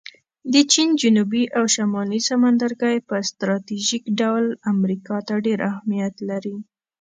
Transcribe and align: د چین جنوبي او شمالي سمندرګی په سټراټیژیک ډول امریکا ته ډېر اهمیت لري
د 0.53 0.55
چین 0.71 0.89
جنوبي 1.01 1.43
او 1.57 1.63
شمالي 1.75 2.19
سمندرګی 2.29 2.97
په 3.09 3.15
سټراټیژیک 3.29 4.03
ډول 4.19 4.45
امریکا 4.73 5.17
ته 5.27 5.33
ډېر 5.45 5.59
اهمیت 5.71 6.15
لري 6.29 6.57